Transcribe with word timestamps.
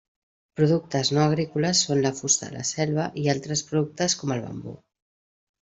Productes 0.59 1.11
no 1.17 1.21
agrícoles 1.25 1.83
són 1.89 2.01
la 2.07 2.13
fusta 2.21 2.49
de 2.49 2.57
la 2.57 2.65
selva 2.71 3.05
i 3.25 3.29
altres 3.37 3.65
productes 3.69 4.21
com 4.23 4.37
el 4.39 4.45
bambú. 4.49 4.79